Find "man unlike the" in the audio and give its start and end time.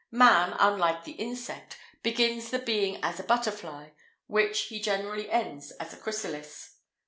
0.09-1.11